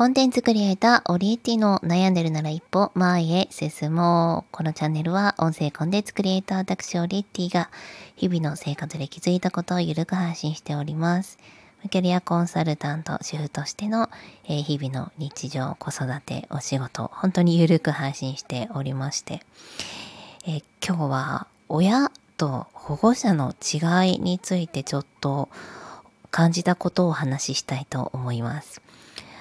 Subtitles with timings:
[0.00, 4.50] コンテンツクリエイター、オリエティの悩んでるなら一歩前へ進もう。
[4.50, 7.68] このチャンネルは音声コンテンツクリエイター、私オリエティが
[8.16, 11.38] 日々の生活で気づいたことをゆるく配信しております。
[11.90, 14.08] キャリアコンサルタント、主婦としての、
[14.48, 19.42] え、日々の日常、子育て、お仕事、本当にゆるく配信しておりまして、
[20.46, 25.50] え、今日は親と保護者の違いについてちょっと
[26.30, 28.80] 感じたことをお話ししたいと思います。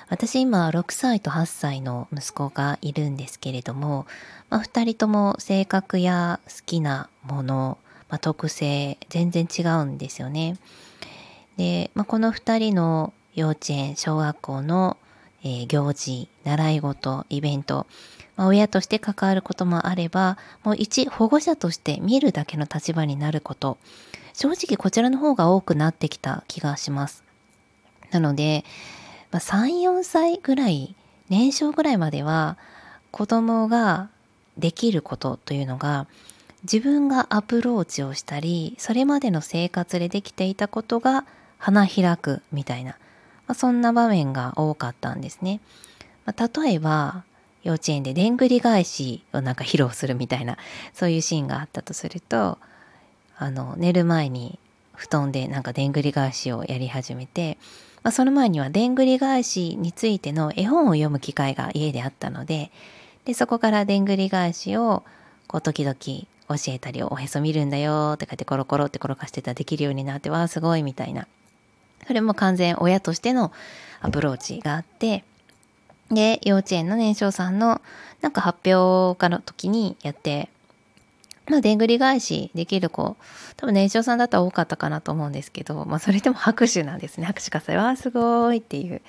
[0.10, 4.08] 私今6歳と8歳の息子がいるんですけれども、
[4.50, 7.78] まあ、2人とも性格や好きなもの、
[8.10, 10.58] まあ、特性全然違うんですよね。
[11.58, 14.98] で、まあ、この2人の幼稚園小学校の、
[15.44, 17.86] えー、行事習い事イベント、
[18.36, 23.78] まあ、親として関わることもあればもう一保護者として見るだけの立場になること
[24.34, 27.24] 正直こちらの方が多くなってきた気がします。
[28.12, 28.66] なので
[29.32, 30.96] まあ、3、4歳ぐらい、
[31.30, 32.58] 年少ぐらいまでは
[33.12, 34.10] 子供が
[34.58, 36.08] できることというのが
[36.64, 41.26] 自分がアプローチをしたり、それまでの生活でできていたことが
[41.58, 42.98] 花開くみたいな、ま
[43.50, 45.62] あ、そんな場面が多かったんですね。
[46.26, 47.24] まあ、例えば、
[47.64, 50.58] 幼稚園ででんぐり返しをなんか披露するみたいな、
[50.94, 52.58] そういうシーンがあったとすると、
[53.38, 54.60] あの、寝る前に
[54.96, 57.58] 布団でなんかでんぐり返しをやり始めて、
[58.04, 62.72] まあ、その前にはでんぐり返しについての絵本を読む機会が家であったので
[63.26, 65.04] でそこからでんぐり返しを
[65.48, 71.28] こう時々教えたりおへそ見るんだよって書いてコロコロって転がしてたらできるようになってわあすごいみたいな。
[72.08, 73.52] それも完全親としての
[74.02, 75.24] アプローチがあって
[76.10, 77.82] で幼稚園の年少さんの
[78.22, 80.50] なんか発表家の時にやって
[81.50, 83.18] まあ、でんぐり返しできる子、
[83.58, 87.26] 多分年少さんだったら多かったかなと思うんですけど、まあ、それでも拍手なんですね。
[87.26, 87.76] 拍手喝采。
[87.76, 89.02] わあ、すごいっていう。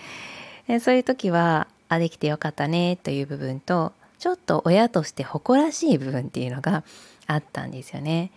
[0.69, 6.85] えそういう時は、あ、できてよかったねという部分と、ちょっと親として誇らしい部分っていうのが
[7.27, 8.31] あったんですよね。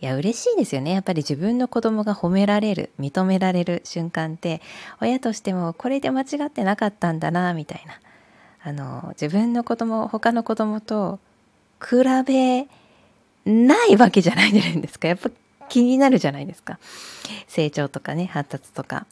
[0.00, 0.92] いや、嬉しいですよね。
[0.92, 4.60] やっぱり自分の子供が褒められる、認められる瞬間って、
[5.00, 7.98] 親としてもこれで間違ってなかったんだな、みたいな。
[8.62, 11.18] あの、自分の子供、他の子供と
[11.80, 11.96] 比
[12.26, 12.66] べ
[13.46, 15.08] ないわけじゃないじゃないですか。
[15.08, 15.30] やっぱ
[15.68, 16.78] 気になるじゃないですか。
[17.46, 19.06] 成長とかね、発達とか。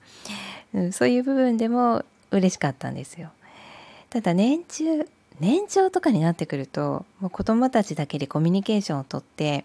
[0.75, 3.31] うん、そういう部分でも嬉しかったんですよ。
[4.11, 5.09] ただ年中、
[5.41, 9.65] 年長とかになってくると、もう子供たちだけでコミュニケーションをとって、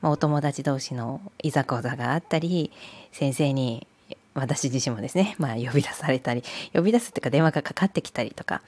[0.00, 2.72] まあ、お友達同士のいざこざがあったり、
[3.12, 3.86] 先生に
[4.34, 6.42] 私自身もですね、まあ呼び出されたり、
[6.72, 8.62] 呼び出すっていうか電話がかかってきたりとか、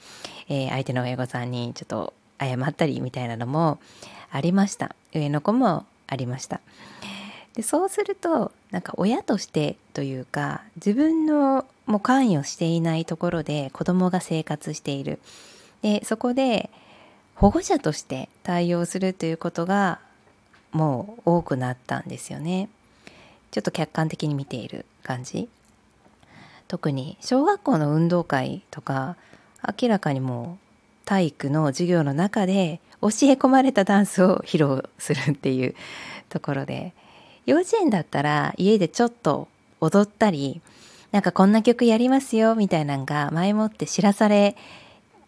[0.49, 3.79] えー、相手の親御さんにちょっと謝ったりみたいなのも
[4.31, 4.95] ありました。
[5.13, 6.61] 上の子もありました。
[7.53, 15.19] でそうするとなんか親としてというか自分のもう関与していないところで子供が生活している。
[15.81, 16.69] でそこで
[17.35, 19.99] 保護者として対応するということが
[20.71, 22.69] もう多くなったんですよね。
[23.51, 25.49] ちょっと客観的に見ている感じ。
[26.67, 29.17] 特に小学校の運動会とか
[29.81, 35.75] 明らかにもう体育の授業の中で教え込まれたダンスを披露するっていう
[36.29, 36.93] ところで。
[37.45, 39.47] 幼稚園だったら家でちょっと
[39.79, 40.61] 踊ったり
[41.11, 44.55] なんかこんな曲やりますよみたいなのが前もって知らされ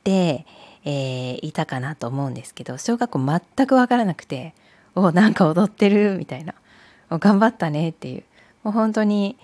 [0.03, 0.45] て、
[0.85, 4.53] えー、いたかなと思うんですけど小学校全く分からなくて
[4.95, 6.53] 「おなんか踊ってる」みたいな
[7.09, 8.23] 「お頑張ったね」っていう。
[8.63, 9.37] もう本当に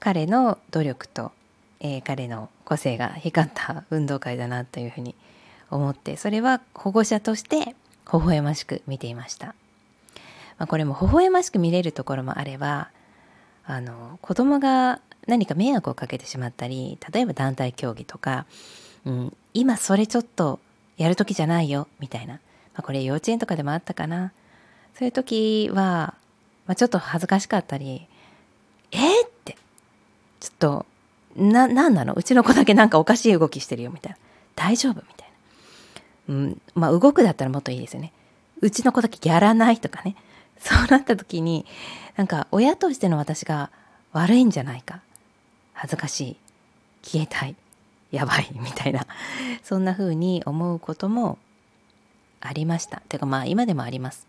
[0.00, 1.30] 彼の努力と、
[1.78, 5.14] えー、彼の個性が光った運動会だなというふうに
[5.74, 7.74] 思ってそれは保護者として
[8.12, 9.48] 微笑ましく見ていました、
[10.58, 12.90] まあ、これも微笑ましく見れるところもあれば
[13.64, 18.46] あの子供が何か迷惑をかけてしまったり例えば団体競技とか、
[19.04, 20.58] うん、今それちょっと
[20.96, 22.40] やる時じゃないよみたいな、ま
[22.76, 24.32] あ、これ幼稚園とかでもあったかな。
[24.94, 26.14] そういう時は、
[26.66, 28.06] まあ、ちょっと恥ずかしかったり
[28.90, 29.56] えー、って
[30.38, 30.86] ちょっと
[31.34, 32.12] な何なの？
[32.12, 34.18] うちの子だけなんかおかしい動きしてるよみたいな。
[34.54, 34.96] 大丈夫？
[34.96, 35.31] みたいな。
[36.28, 38.12] うん、まあ動くだったらもっといいですよね。
[38.60, 40.16] うちの子だけやらないとかね。
[40.58, 41.66] そうなった時に、
[42.16, 43.70] なんか親としての私が
[44.12, 45.00] 悪いんじゃないか。
[45.72, 46.36] 恥ずかしい。
[47.02, 47.56] 消えたい。
[48.12, 48.48] やばい。
[48.54, 49.06] みたいな。
[49.62, 51.38] そんな風に思うことも
[52.40, 53.02] ありました。
[53.08, 54.26] てかまあ今でもあります。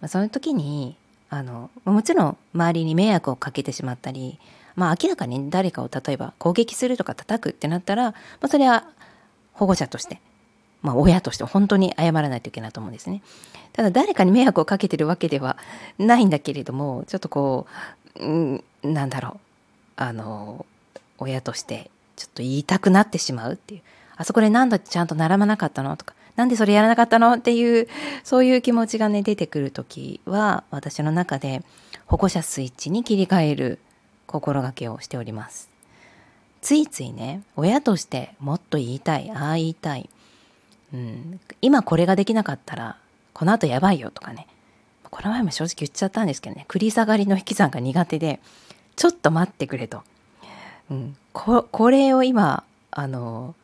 [0.00, 0.96] まあ、その時に、
[1.28, 4.38] あの、もちろん周りに迷惑をかけてしまったり、
[4.76, 8.84] まあ明らかに誰かを例えば攻撃するとか叩くってなったら、まあ、それは
[9.52, 10.20] 保護者として
[10.84, 13.22] まあ、親として本当に謝らないといけないと思うんですね。
[13.72, 15.56] ただ誰かに迷惑をかけてるわけでは
[15.98, 17.66] ないんだけれどもちょっとこ
[18.16, 19.40] う、うん、なんだろう。
[19.96, 20.66] あの
[21.18, 23.80] 親としてちょっと言いたくなってしまうっていう。
[24.16, 27.88] あそこで何度ちゃんと並ばなかったのとかなんでそれやらなかったのっていう
[28.22, 31.62] そういう気持ちがね出てくる時は私の中で
[32.06, 33.78] 保護者スイッチに切り替える
[34.26, 35.70] 心がけをしております。
[36.60, 40.08] ついついね親としてもっと言いたいああ言いたい、
[40.94, 42.96] うん、今これができなかったら
[43.32, 44.46] この後やばいよとかね。
[45.10, 46.66] この前も正直言っちゃったんですけどね。
[46.68, 48.40] 繰り下がりの引き算が苦手で
[48.96, 50.02] ちょっと待ってくれと、
[50.90, 52.62] うん、ここれを今
[52.92, 53.56] あの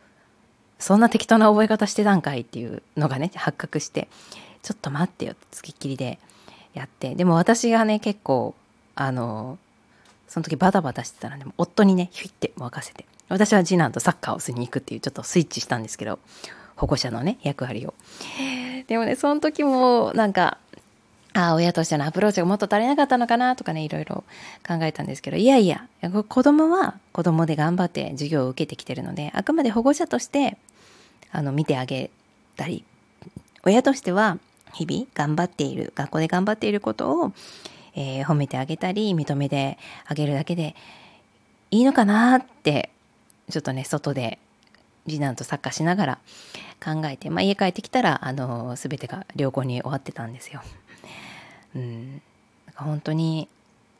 [0.81, 4.09] そんな適当な覚え方してたんかいっていうのがね発覚して
[4.63, 6.19] ちょっと待ってよつきっきりで
[6.75, 7.15] やって。
[7.15, 8.55] でも私がね結構
[8.97, 9.57] あの
[10.27, 13.07] その時バタバタしてたので夫にねヒュイって任せて。
[13.29, 16.19] 私は次男とサッカーをしに行くっていうちょっとスイッチしたんですけど
[16.81, 17.95] 保護者のね役割を。
[18.87, 20.59] でもねその時もなんか
[21.33, 24.25] ああ親としてのアプローチがもっと足りなかったのかなとかねいろいろ
[24.67, 25.87] 考えたんですけどいやいや
[26.29, 30.57] 子供は子供で頑張って授業を受けてきてるのであくまで保護者として
[31.31, 32.11] あの見てあげ
[32.57, 32.85] たり
[33.63, 34.39] 親としては
[34.73, 37.33] 日々頑張っている学校で頑張っていることを
[37.95, 40.75] えー、褒めてあげたり認めてあげるだけで
[41.71, 42.91] いいのかなって
[43.51, 44.39] ちょっとね外で
[45.07, 46.19] 次男とサッカーしながら
[46.83, 50.63] 考えて、まあ、家帰ってきたらあの全てが良好に終わってたんですよ。
[51.75, 52.23] うん、
[52.75, 53.49] 本当に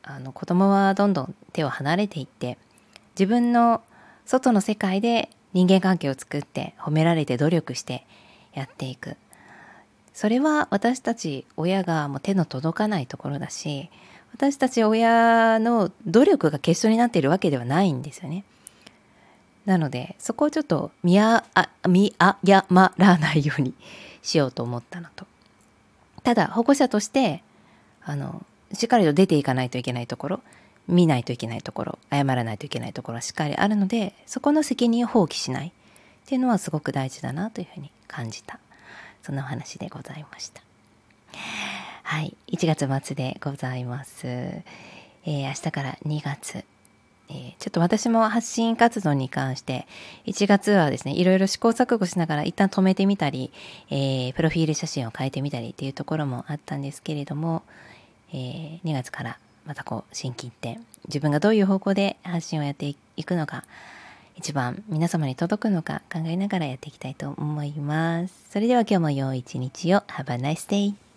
[0.03, 2.57] あの子供はどんどん手を離れていって
[3.17, 3.81] 自分の
[4.25, 8.05] 外の世界で人間関係を作って褒められて努力して
[8.53, 9.15] やっていく
[10.13, 13.89] それは私たち親がもう手の届かないところだし
[14.33, 18.45] 私たち親の努力が結晶になっているわけではないんですよね。
[19.65, 21.43] なのでそこをちょっと見あ
[21.87, 23.73] 見誤らないように
[24.21, 25.25] しようと思ったのと
[26.23, 27.43] ただ保護者として
[28.03, 28.43] あの
[28.73, 30.39] しっかりと出ていかないといけないところ
[30.87, 35.71] 見ないといけないところ謝らないといけないところはしっかりあるのでそこの責任を放棄しないっ
[36.25, 38.59] ていうのはすごく大事だなというふうに感じた
[39.21, 40.61] そんなお話でございました。
[42.03, 44.27] はい、1月末でございます。
[44.27, 46.65] えー、明日から2月。
[47.33, 49.87] え、ちょっと私も発信活動に関して
[50.25, 53.51] 1月はですねいろいろ試行錯誤しながら一旦止めてみたり、
[53.89, 57.63] えー、プロフィール写真を変えてみたりっていうところもあったんですけれども、
[58.33, 63.63] えー、2月からまたこう心機一転自分がどういう方向で発信をやっていくのか
[64.35, 68.33] 一番皆様に届くのか考えながらやっていきたいと思います。
[68.49, 69.99] それでは今日も良い一日を。
[70.07, 71.10] Have a nice day!